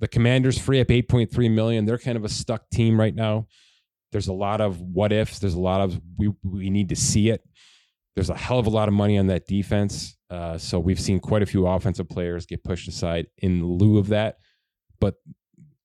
[0.00, 1.84] the Commanders free up 8.3 million.
[1.84, 3.46] They're kind of a stuck team right now.
[4.12, 5.38] There's a lot of what ifs.
[5.38, 7.42] There's a lot of we we need to see it.
[8.14, 10.16] There's a hell of a lot of money on that defense.
[10.30, 14.08] Uh, so we've seen quite a few offensive players get pushed aside in lieu of
[14.08, 14.36] that.
[15.00, 15.14] But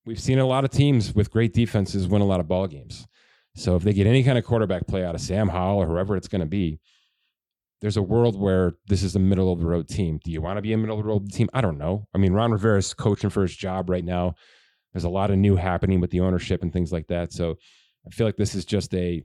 [0.06, 3.08] we've seen a lot of teams with great defenses win a lot of ball games.
[3.56, 6.16] So if they get any kind of quarterback play out of Sam Howell or whoever
[6.16, 6.80] it's going to be,
[7.82, 10.20] there's a world where this is a middle of the road team.
[10.24, 11.50] Do you want to be a middle of the road team?
[11.54, 12.08] I don't know.
[12.14, 14.36] I mean, Ron Rivera is coaching for his job right now.
[14.94, 17.34] There's a lot of new happening with the ownership and things like that.
[17.34, 17.56] So
[18.06, 19.24] I feel like this is just a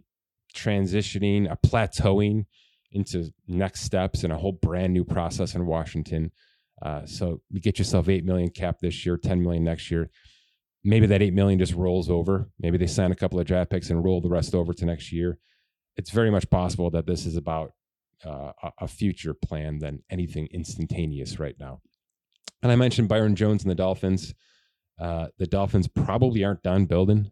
[0.55, 2.47] transitioning, a plateauing
[2.93, 6.33] into next steps and a whole brand new process in Washington.
[6.81, 10.11] Uh, so you get yourself eight million cap this year, ten million next year
[10.87, 12.49] maybe that eight million just rolls over.
[12.61, 15.13] Maybe they sign a couple of draft picks and roll the rest over to next
[15.13, 15.39] year.
[15.97, 17.73] It's very much possible that this is about
[18.25, 21.81] uh, a future plan than anything instantaneous right now.
[22.63, 24.33] And I mentioned Byron Jones and the Dolphins.
[24.99, 27.31] Uh, the Dolphins probably aren't done building.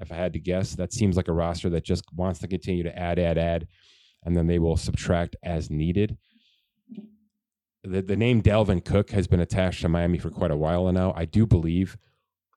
[0.00, 2.82] If I had to guess, that seems like a roster that just wants to continue
[2.82, 3.68] to add, add, add,
[4.24, 6.16] and then they will subtract as needed.
[7.84, 11.12] The, the name Dalvin Cook has been attached to Miami for quite a while now.
[11.16, 11.96] I do believe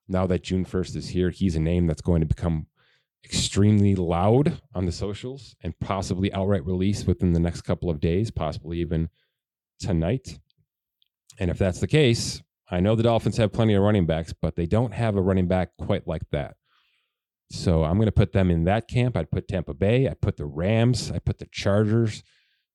[0.10, 2.68] now that June 1st is here, he's a name that's going to become
[3.24, 8.32] extremely loud on the socials and possibly outright release within the next couple of days,
[8.32, 9.10] possibly even
[9.80, 10.40] tonight.
[11.38, 12.42] And if that's the case,
[12.72, 15.48] I know the Dolphins have plenty of running backs, but they don't have a running
[15.48, 16.56] back quite like that.
[17.52, 19.18] So I'm going to put them in that camp.
[19.18, 20.08] I'd put Tampa Bay.
[20.08, 21.12] I put the Rams.
[21.12, 22.24] I put the Chargers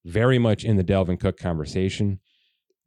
[0.04, 2.20] very much in the Dalvin Cook conversation.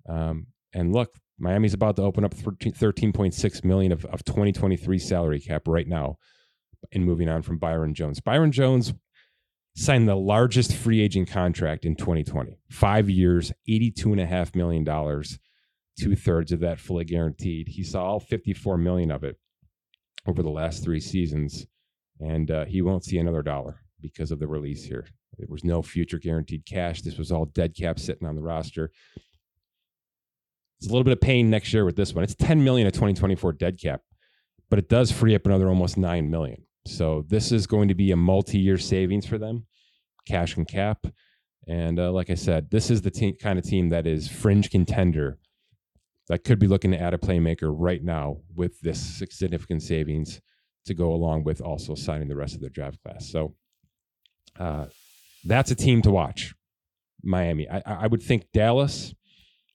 [0.08, 5.68] Um, and look, Miami's about to open up 13.6 million of, of 2023 salary cap
[5.68, 6.18] right now
[6.92, 8.20] And moving on from Byron Jones.
[8.20, 8.94] Byron Jones
[9.76, 12.58] signed the largest free agent contract in 2020.
[12.70, 15.24] Five years, $82.5 million,
[16.00, 17.68] two thirds of that fully guaranteed.
[17.68, 19.38] He saw all 54 million of it
[20.26, 21.68] over the last three seasons,
[22.20, 25.06] and uh, he won't see another dollar because of the release here.
[25.38, 27.02] There was no future guaranteed cash.
[27.04, 28.92] This was all dead cap sitting on the roster.
[30.80, 32.24] It's a little bit of pain next year with this one.
[32.24, 34.02] It's 10 million at 2024 dead cap,
[34.70, 36.64] but it does free up another almost 9 million.
[36.86, 39.66] So this is going to be a multi-year savings for them,
[40.28, 41.06] cash and cap.
[41.68, 44.70] And uh, like I said, this is the te- kind of team that is fringe
[44.70, 45.38] contender
[46.30, 50.42] that could be looking to add a playmaker right now with this significant savings
[50.86, 53.30] to go along with also signing the rest of their draft class.
[53.30, 53.56] So
[54.60, 54.86] uh,
[55.44, 56.54] that's a team to watch.
[57.24, 57.70] Miami.
[57.70, 59.14] I, I would think Dallas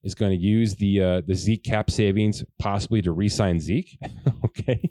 [0.05, 3.99] is going to use the uh, the Zeke cap savings possibly to re-sign Zeke.
[4.45, 4.91] okay,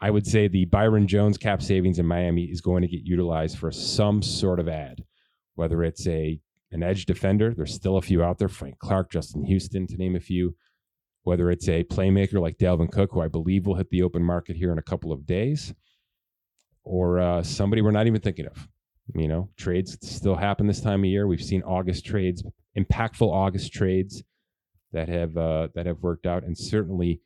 [0.00, 3.58] I would say the Byron Jones cap savings in Miami is going to get utilized
[3.58, 5.04] for some sort of ad,
[5.54, 7.54] whether it's a an edge defender.
[7.54, 10.56] There's still a few out there: Frank Clark, Justin Houston, to name a few.
[11.24, 14.56] Whether it's a playmaker like Dalvin Cook, who I believe will hit the open market
[14.56, 15.74] here in a couple of days,
[16.84, 18.66] or uh, somebody we're not even thinking of.
[19.14, 21.26] You know, trades still happen this time of year.
[21.26, 22.42] We've seen August trades,
[22.78, 24.22] impactful August trades
[24.92, 27.20] that have uh, that have worked out, and certainly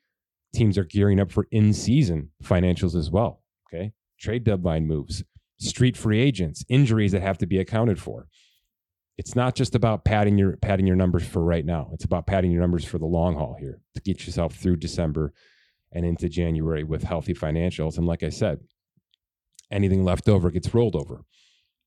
[0.54, 3.42] teams are gearing up for in-season financials as well.
[3.68, 5.22] Okay, trade deadline moves,
[5.58, 8.28] street free agents, injuries that have to be accounted for.
[9.18, 11.90] It's not just about padding your padding your numbers for right now.
[11.92, 15.32] It's about padding your numbers for the long haul here to get yourself through December
[15.92, 17.98] and into January with healthy financials.
[17.98, 18.60] And like I said,
[19.70, 21.24] anything left over gets rolled over.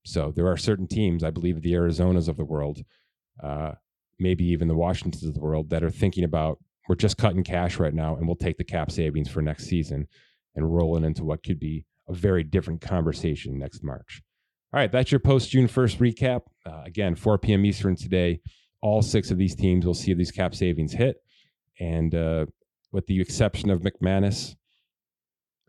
[0.06, 2.84] So there are certain teams, I believe the Arizonas of the world,
[3.44, 3.72] uh,
[4.19, 7.80] maybe even the Washingtons of the world, that are thinking about we're just cutting cash
[7.80, 10.08] right now and we'll take the cap savings for next season
[10.56, 14.21] and roll it into what could be a very different conversation next March.
[14.73, 16.41] All right, that's your post June 1st recap.
[16.65, 17.65] Uh, again, 4 p.m.
[17.65, 18.39] Eastern today.
[18.82, 21.17] All six of these teams will see these cap savings hit.
[21.80, 22.45] And uh,
[22.91, 24.56] with the exception of McManus,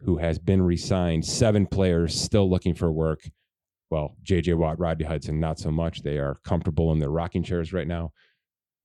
[0.00, 3.20] who has been re signed, seven players still looking for work.
[3.90, 6.02] Well, JJ Watt, Rodney Hudson, not so much.
[6.02, 8.12] They are comfortable in their rocking chairs right now.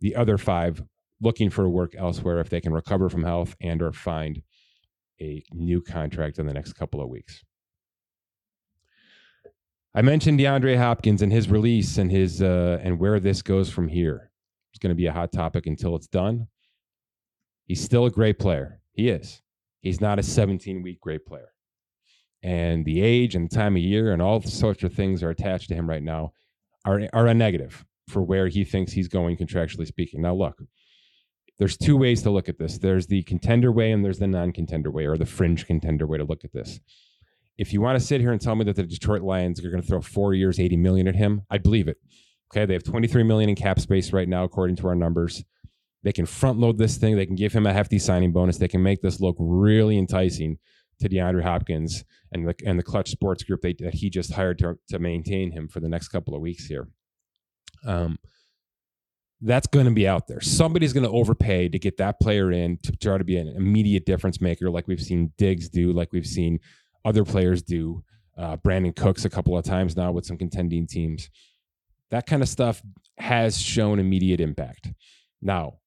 [0.01, 0.83] The other five
[1.21, 4.41] looking for work elsewhere if they can recover from health and or find
[5.21, 7.43] a new contract in the next couple of weeks.
[9.93, 13.87] I mentioned DeAndre Hopkins and his release and his uh, and where this goes from
[13.87, 14.31] here.
[14.71, 16.47] It's going to be a hot topic until it's done.
[17.65, 18.81] He's still a great player.
[18.93, 19.41] He is.
[19.81, 21.53] He's not a 17 week great player.
[22.41, 25.69] And the age and the time of year and all sorts of things are attached
[25.69, 26.33] to him right now
[26.85, 30.21] are are a negative for where he thinks he's going contractually speaking.
[30.21, 30.61] Now look,
[31.57, 32.77] there's two ways to look at this.
[32.77, 36.23] There's the contender way and there's the non-contender way or the fringe contender way to
[36.23, 36.79] look at this.
[37.57, 39.81] If you want to sit here and tell me that the Detroit Lions are going
[39.81, 41.97] to throw four years, 80 million at him, I believe it.
[42.51, 42.65] Okay.
[42.65, 45.43] They have 23 million in cap space right now, according to our numbers.
[46.03, 47.15] They can front load this thing.
[47.15, 48.57] They can give him a hefty signing bonus.
[48.57, 50.57] They can make this look really enticing
[50.99, 54.57] to DeAndre Hopkins and the, and the Clutch Sports Group they, that he just hired
[54.59, 56.87] to, to maintain him for the next couple of weeks here.
[57.85, 58.17] Um,
[59.41, 60.41] that's going to be out there.
[60.41, 64.05] Somebody's going to overpay to get that player in to try to be an immediate
[64.05, 66.59] difference maker, like we've seen Diggs do, like we've seen
[67.03, 68.03] other players do.
[68.37, 71.29] Uh, Brandin Cooks a couple of times now with some contending teams.
[72.11, 72.81] That kind of stuff
[73.17, 74.89] has shown immediate impact.
[75.41, 75.79] Now,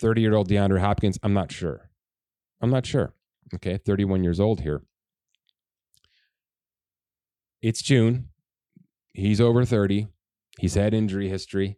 [0.00, 1.90] 30 year old DeAndre Hopkins, I'm not sure.
[2.60, 3.14] I'm not sure.
[3.54, 4.82] Okay, 31 years old here.
[7.62, 8.28] It's June.
[9.18, 10.08] He's over 30.
[10.60, 11.76] He's had injury history.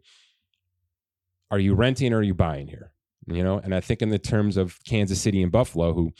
[1.51, 2.93] Are you renting or are you buying here?
[3.27, 6.13] You know, and I think in the terms of Kansas City and Buffalo, who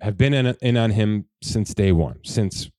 [0.00, 2.70] have been in, in on him since day one, since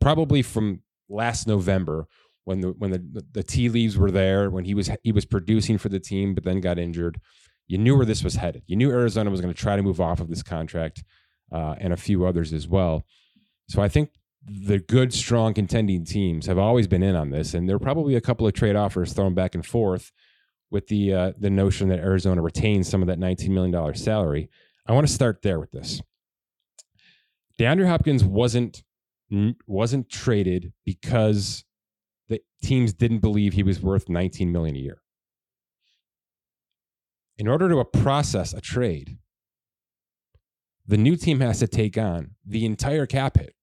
[0.00, 2.06] probably from last November
[2.44, 5.78] when the when the, the tea leaves were there, when he was he was producing
[5.78, 7.20] for the team, but then got injured.
[7.66, 8.62] You knew where this was headed.
[8.66, 11.04] You knew Arizona was going to try to move off of this contract,
[11.52, 13.04] uh, and a few others as well.
[13.68, 14.10] So I think
[14.44, 18.14] the good, strong contending teams have always been in on this, and there are probably
[18.14, 20.12] a couple of trade offers thrown back and forth
[20.70, 24.48] with the uh, the notion that Arizona retains some of that nineteen million dollar salary.
[24.86, 26.00] I want to start there with this.
[27.58, 28.82] DeAndre Hopkins wasn't
[29.66, 31.64] wasn't traded because
[32.28, 35.02] the teams didn't believe he was worth 19 million a year.
[37.38, 39.18] In order to process a trade,
[40.86, 43.54] the new team has to take on the entire cap hit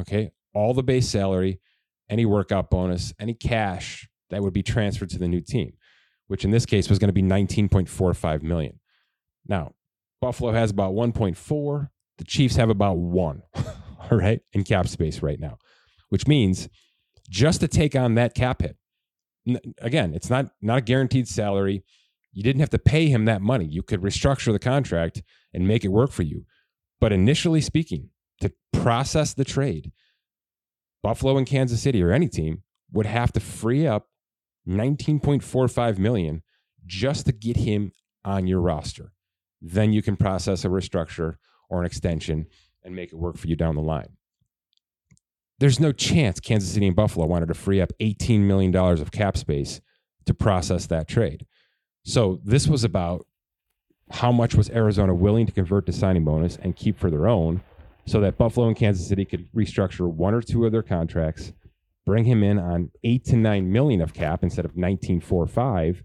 [0.00, 0.30] Okay.
[0.54, 1.60] All the base salary,
[2.08, 5.72] any workout bonus, any cash that would be transferred to the new team,
[6.26, 8.80] which in this case was going to be 19.45 million.
[9.46, 9.74] Now,
[10.20, 11.90] Buffalo has about 1.4.
[12.18, 15.58] The Chiefs have about one, all right, in cap space right now,
[16.08, 16.68] which means
[17.28, 18.76] just to take on that cap hit.
[19.80, 21.84] Again, it's not not a guaranteed salary.
[22.32, 23.64] You didn't have to pay him that money.
[23.64, 25.22] You could restructure the contract
[25.54, 26.44] and make it work for you.
[27.00, 29.92] But initially speaking, to process the trade,
[31.02, 34.08] Buffalo and Kansas City or any team would have to free up
[34.68, 36.42] 19.45 million
[36.84, 37.92] just to get him
[38.24, 39.12] on your roster.
[39.60, 41.36] Then you can process a restructure
[41.68, 42.46] or an extension
[42.84, 44.16] and make it work for you down the line.
[45.58, 49.36] There's no chance Kansas City and Buffalo wanted to free up $18 million of cap
[49.36, 49.80] space
[50.26, 51.46] to process that trade.
[52.04, 53.26] So this was about
[54.10, 57.62] how much was Arizona willing to convert to signing bonus and keep for their own
[58.06, 61.52] so that Buffalo and Kansas City could restructure one or two of their contracts
[62.06, 66.02] bring him in on eight to nine million of cap instead of nineteen four five,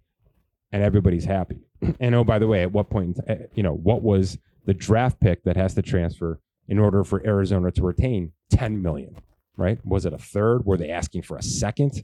[0.71, 1.59] and everybody's happy.
[1.99, 5.21] and oh, by the way, at what point, eh, you know, what was the draft
[5.21, 9.15] pick that has to transfer in order for Arizona to retain ten million?
[9.55, 9.79] Right?
[9.85, 10.65] Was it a third?
[10.65, 12.03] Were they asking for a second?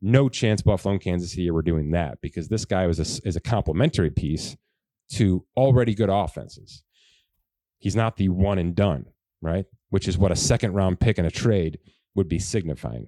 [0.00, 3.36] No chance Buffalo and Kansas City were doing that because this guy was a, is
[3.36, 4.56] a complementary piece
[5.12, 6.84] to already good offenses.
[7.78, 9.06] He's not the one and done,
[9.42, 9.66] right?
[9.90, 11.78] Which is what a second round pick in a trade
[12.14, 13.06] would be signifying.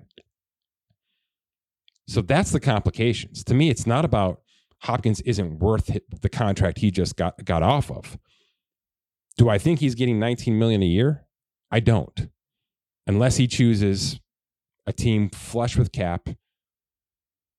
[2.07, 3.45] So that's the complications.
[3.45, 4.40] To me, it's not about
[4.83, 8.19] Hopkins isn't worth the contract he just got got off of.
[9.37, 11.27] Do I think he's getting 19 million a year?
[11.71, 12.29] I don't.
[13.07, 14.21] Unless he chooses
[14.87, 16.29] a team flush with cap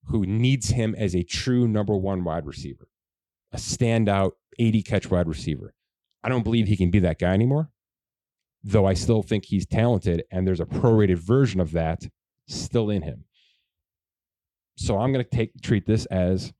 [0.05, 2.87] who needs him as a true number 1 wide receiver.
[3.53, 5.73] A standout 80 catch wide receiver.
[6.23, 7.70] I don't believe he can be that guy anymore.
[8.63, 12.03] Though I still think he's talented and there's a prorated version of that
[12.47, 13.25] still in him.
[14.75, 16.53] So I'm going to take treat this as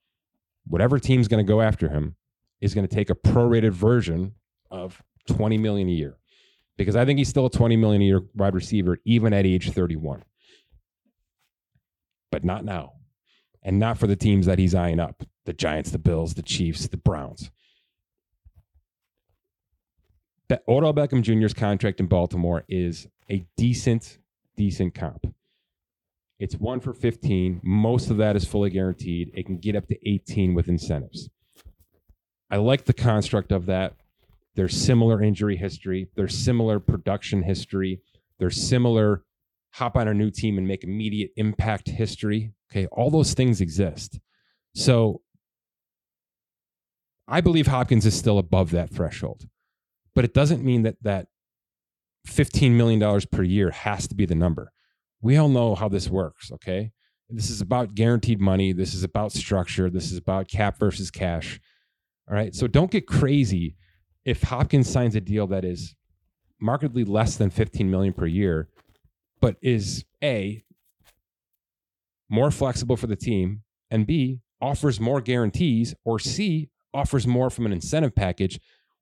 [0.66, 2.16] whatever team's going to go after him
[2.60, 4.34] is going to take a prorated version
[4.70, 6.18] of 20 million a year
[6.78, 9.72] because I think he's still a 20 million a year wide receiver even at age
[9.72, 10.24] 31.
[12.32, 12.94] But not now.
[13.64, 15.24] And not for the teams that he's eyeing up.
[15.46, 17.52] The Giants, the Bills, the Chiefs, the Browns.
[20.68, 24.18] Odell Beckham Jr.'s contract in Baltimore is a decent,
[24.56, 25.34] decent comp.
[26.40, 27.62] It's one for 15.
[27.64, 29.32] Most of that is fully guaranteed.
[29.36, 31.30] It can get up to 18 with incentives.
[32.50, 33.94] I like the construct of that.
[34.56, 38.02] There's similar injury history, there's similar production history,
[38.40, 39.24] there's similar
[39.74, 42.52] hop on a new team and make immediate impact history.
[42.70, 44.20] Okay, all those things exist.
[44.76, 45.22] So
[47.28, 49.48] I believe Hopkins is still above that threshold
[50.16, 51.28] but it doesn't mean that that
[52.28, 54.72] $15 million per year has to be the number.
[55.22, 56.92] We all know how this works, okay?
[57.30, 58.74] This is about guaranteed money.
[58.74, 59.90] This is about structure.
[59.90, 61.60] This is about cap versus cash.
[62.30, 62.54] All right.
[62.54, 63.76] So don't get crazy
[64.26, 65.96] if Hopkins signs a deal that is
[66.60, 68.68] markedly less than 15 million per year,
[69.40, 70.64] but is A,
[72.30, 77.66] more flexible for the team, and B, offers more guarantees, or C, offers more from
[77.66, 78.60] an incentive package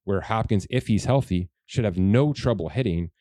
[0.09, 3.11] where Hopkins, if he's healthy, should have no trouble hitting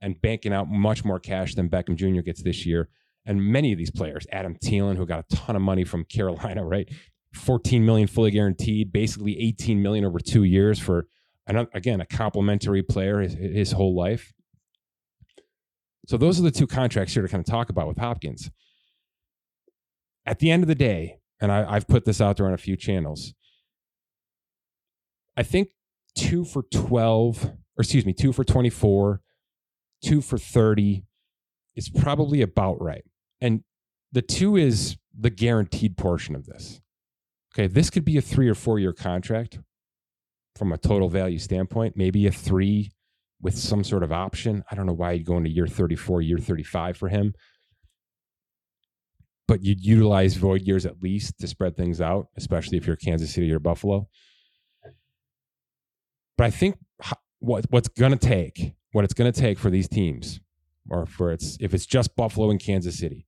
[0.00, 2.22] and banking out much more cash than Beckham Jr.
[2.22, 2.88] gets this year.
[3.26, 6.64] And many of these players, Adam Thielen, who got a ton of money from Carolina,
[6.64, 6.88] right?
[7.34, 11.06] 14 million fully guaranteed, basically 18 million over two years for,
[11.46, 14.32] again, a complimentary player his, his whole life.
[16.06, 18.50] So those are the two contracts here to kind of talk about with Hopkins.
[20.24, 22.58] At the end of the day, and I, I've put this out there on a
[22.58, 23.34] few channels,
[25.36, 25.68] I think
[26.16, 29.20] two for 12, or excuse me, two for 24,
[30.04, 31.04] two for 30
[31.76, 33.04] is probably about right.
[33.40, 33.62] And
[34.12, 36.80] the two is the guaranteed portion of this.
[37.54, 39.58] Okay, this could be a three or four year contract
[40.56, 42.90] from a total value standpoint, maybe a three
[43.40, 44.64] with some sort of option.
[44.70, 47.34] I don't know why you'd go into year 34, year 35 for him.
[49.46, 53.32] But you'd utilize void years at least to spread things out, especially if you're Kansas
[53.32, 54.08] City or Buffalo.
[56.38, 56.78] But I think
[57.40, 60.40] what what's going to take, what it's going to take for these teams,
[60.88, 63.26] or for it's if it's just Buffalo and Kansas City,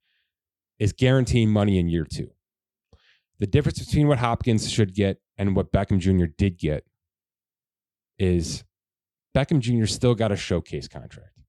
[0.78, 2.30] is guaranteeing money in year two.
[3.40, 6.26] The difference between what Hopkins should get and what Beckham Jr.
[6.26, 6.84] did get
[8.18, 8.64] is
[9.36, 9.86] Beckham Jr.
[9.86, 11.40] still got a showcase contract.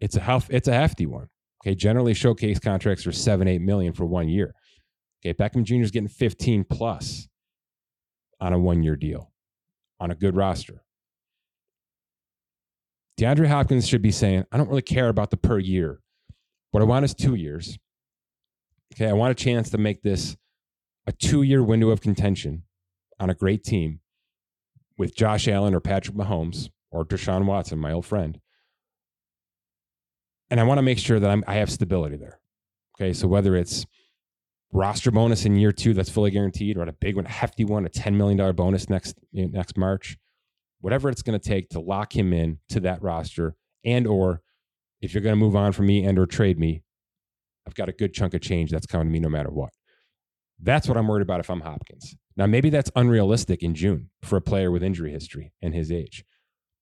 [0.00, 1.28] It's a it's a hefty one.
[1.64, 4.54] Okay, generally showcase contracts are seven, eight million for one year.
[5.26, 5.82] Okay, Beckham Jr.
[5.82, 7.26] is getting 15 plus
[8.40, 9.32] on a one year deal
[9.98, 10.84] on a good roster.
[13.18, 16.00] DeAndre Hopkins should be saying, I don't really care about the per year.
[16.70, 17.76] What I want is two years.
[18.94, 20.36] Okay, I want a chance to make this
[21.06, 22.62] a two year window of contention
[23.18, 24.00] on a great team
[24.96, 28.38] with Josh Allen or Patrick Mahomes or Deshaun Watson, my old friend.
[30.50, 32.40] And I want to make sure that I'm, I have stability there.
[32.96, 33.84] Okay, so whether it's
[34.72, 37.84] roster bonus in year two that's fully guaranteed, or a big one, a hefty one,
[37.84, 40.16] a $10 million bonus next, next March,
[40.80, 44.40] whatever it's going to take to lock him in to that roster and or
[45.00, 46.82] if you're going to move on from me and or trade me
[47.66, 49.70] i've got a good chunk of change that's coming to me no matter what.
[50.60, 52.16] That's what i'm worried about if i'm hopkins.
[52.36, 56.24] Now maybe that's unrealistic in june for a player with injury history and his age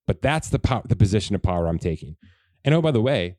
[0.07, 2.17] but that's the po- the position of power i'm taking.
[2.65, 3.37] And oh by the way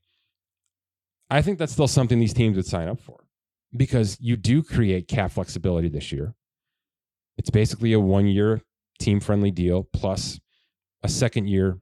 [1.30, 3.28] i think that's still something these teams would sign up for
[3.76, 6.34] because you do create cap flexibility this year.
[7.38, 8.62] It's basically a one year
[9.00, 10.40] team friendly deal plus
[11.04, 11.80] a second year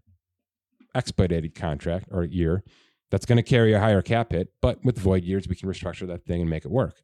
[0.94, 2.64] expedited contract or year
[3.12, 6.08] That's going to carry a higher cap hit, but with void years, we can restructure
[6.08, 7.02] that thing and make it work.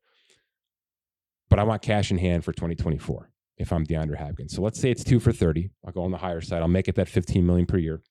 [1.50, 4.56] But I want cash in hand for 2024 if I'm DeAndre Hopkins.
[4.56, 5.70] So let's say it's two for 30.
[5.86, 6.62] I'll go on the higher side.
[6.62, 8.02] I'll make it that 15 million per year.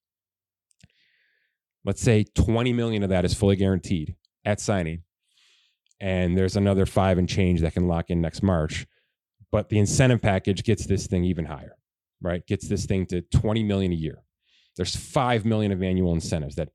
[1.84, 5.02] Let's say 20 million of that is fully guaranteed at signing.
[5.98, 8.86] And there's another five and change that can lock in next March.
[9.50, 11.76] But the incentive package gets this thing even higher,
[12.22, 12.46] right?
[12.46, 14.22] Gets this thing to 20 million a year.
[14.76, 16.70] There's 5 million of annual incentives that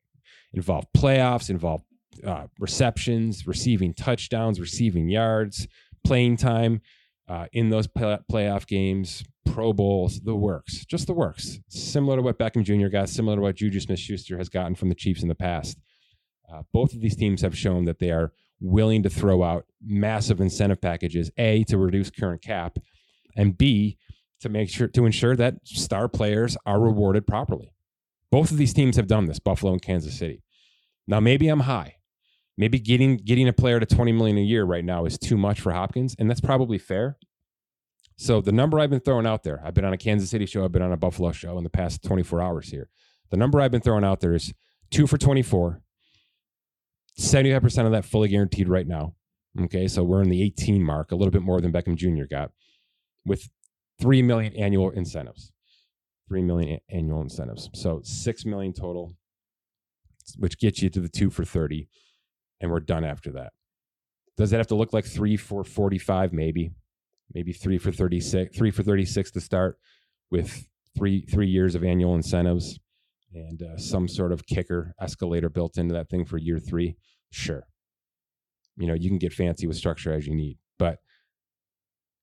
[0.54, 1.82] involve playoffs, involve
[2.26, 5.68] uh, receptions, receiving touchdowns, receiving yards,
[6.06, 6.82] playing time
[7.28, 11.60] uh, in those play- playoff games, Pro Bowls, the works, just the works.
[11.70, 12.88] Similar to what Beckham Jr.
[12.88, 15.80] got, similar to what Juju Smith Schuster has gotten from the Chiefs in the past.
[16.52, 20.40] Uh, both of these teams have shown that they are willing to throw out massive
[20.40, 22.78] incentive packages, A, to reduce current cap,
[23.36, 23.98] and B,
[24.46, 27.74] to make sure to ensure that star players are rewarded properly.
[28.32, 30.44] Both of these teams have done this, Buffalo and Kansas City.
[31.08, 31.96] Now maybe I'm high.
[32.58, 35.60] Maybe getting getting a player to 20 million a year right now is too much
[35.60, 37.18] for Hopkins, and that's probably fair.
[38.18, 40.64] So the number I've been throwing out there, I've been on a Kansas City show,
[40.64, 42.90] I've been on a Buffalo show in the past 24 hours here.
[43.32, 44.54] The number I've been throwing out there is
[44.92, 45.82] two for 24,
[47.20, 49.16] 75% of that fully guaranteed right now.
[49.60, 52.26] Okay, so we're in the 18 mark, a little bit more than Beckham Jr.
[52.30, 52.52] got,
[53.26, 53.50] with
[54.00, 55.52] 3 million annual incentives.
[56.28, 57.70] 3 million annual incentives.
[57.74, 59.16] So 6 million total,
[60.38, 61.88] which gets you to the 2 for 30
[62.62, 63.54] and we're done after that.
[64.38, 66.72] Does that have to look like 3 for 45 maybe?
[67.34, 69.78] Maybe 3 for 36, 3 for 36 to start
[70.32, 70.68] with
[70.98, 72.80] 3 3 years of annual incentives
[73.34, 76.96] and uh, some sort of kicker escalator built into that thing for year 3.
[77.32, 77.68] Sure.
[78.78, 81.00] You know, you can get fancy with structure as you need, but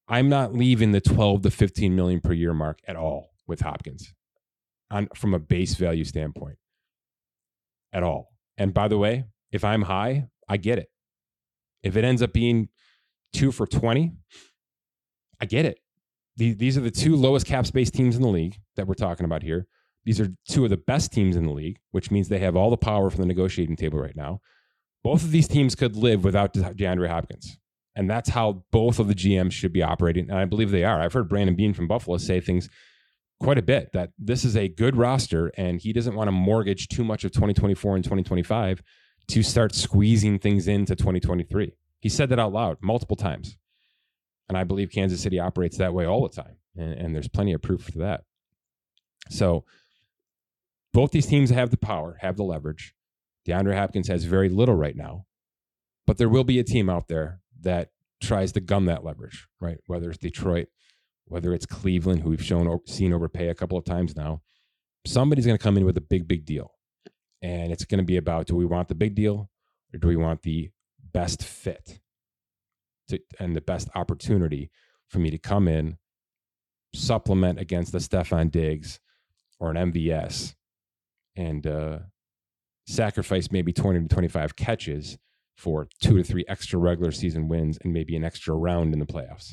[0.08, 4.12] I'm not leaving the 12 to 15 million per year mark at all with Hopkins
[4.90, 6.58] on from a base value standpoint
[7.92, 8.32] at all.
[8.58, 10.88] And by the way, if I'm high, I get it.
[11.82, 12.68] If it ends up being
[13.32, 14.12] two for 20,
[15.40, 15.78] I get it.
[16.36, 19.42] These are the two lowest cap space teams in the league that we're talking about
[19.42, 19.66] here.
[20.04, 22.70] These are two of the best teams in the league, which means they have all
[22.70, 24.40] the power from the negotiating table right now.
[25.04, 27.58] Both of these teams could live without DeAndre Hopkins.
[27.94, 30.30] And that's how both of the GMs should be operating.
[30.30, 31.00] And I believe they are.
[31.00, 32.68] I've heard Brandon Beane from Buffalo say things
[33.40, 36.88] quite a bit that this is a good roster and he doesn't want to mortgage
[36.88, 38.82] too much of 2024 and 2025
[39.28, 41.72] to start squeezing things into 2023.
[42.00, 43.56] He said that out loud multiple times.
[44.48, 46.56] And I believe Kansas City operates that way all the time.
[46.76, 48.22] And, and there's plenty of proof for that.
[49.28, 49.64] So
[50.92, 52.94] both these teams have the power, have the leverage.
[53.46, 55.26] DeAndre Hopkins has very little right now,
[56.06, 57.90] but there will be a team out there that
[58.20, 59.78] tries to gun that leverage, right?
[59.86, 60.68] Whether it's Detroit,
[61.26, 64.42] whether it's Cleveland, who we've shown seen overpay a couple of times now,
[65.06, 66.72] somebody's going to come in with a big, big deal,
[67.40, 69.50] and it's going to be about: do we want the big deal,
[69.92, 70.70] or do we want the
[71.12, 72.00] best fit,
[73.08, 74.70] to, and the best opportunity
[75.08, 75.98] for me to come in,
[76.94, 79.00] supplement against the Stefon Diggs
[79.58, 80.54] or an MVS,
[81.36, 81.98] and uh,
[82.86, 85.18] sacrifice maybe twenty to twenty-five catches
[85.62, 89.06] for two to three extra regular season wins and maybe an extra round in the
[89.06, 89.52] playoffs.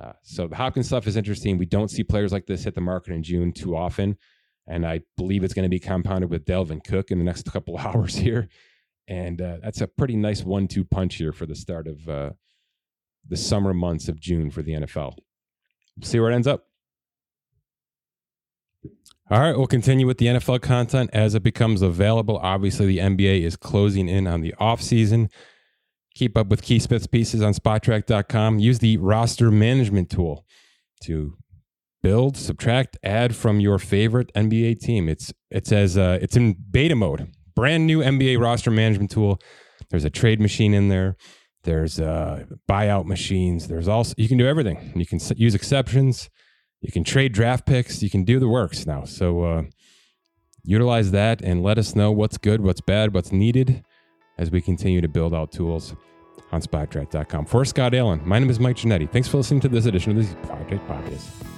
[0.00, 1.58] Uh, so the Hopkins stuff is interesting.
[1.58, 4.16] We don't see players like this hit the market in June too often,
[4.66, 7.76] and I believe it's going to be compounded with Dalvin Cook in the next couple
[7.76, 8.48] of hours here,
[9.06, 12.30] and uh, that's a pretty nice one-two punch here for the start of uh,
[13.28, 15.14] the summer months of June for the NFL.
[15.98, 16.64] We'll see where it ends up.
[19.30, 22.38] All right, we'll continue with the NFL content as it becomes available.
[22.38, 25.28] Obviously, the NBA is closing in on the off season.
[26.14, 28.58] Keep up with Keith Smith's pieces on Spotrac.com.
[28.58, 30.46] Use the roster management tool
[31.02, 31.36] to
[32.02, 35.08] build, subtract, add from your favorite NBA team.
[35.08, 37.30] It's it says uh, it's in beta mode.
[37.54, 39.38] Brand new NBA roster management tool.
[39.90, 41.16] There's a trade machine in there.
[41.64, 43.68] There's uh, buyout machines.
[43.68, 44.92] There's also you can do everything.
[44.96, 46.30] You can use exceptions.
[46.80, 48.02] You can trade draft picks.
[48.02, 49.04] You can do the works now.
[49.04, 49.62] So uh,
[50.62, 53.82] utilize that and let us know what's good, what's bad, what's needed
[54.38, 55.94] as we continue to build out tools
[56.52, 57.46] on Spotrac.com.
[57.46, 59.10] For Scott Allen, my name is Mike Ginnitti.
[59.10, 61.57] Thanks for listening to this edition of the Project Podcast.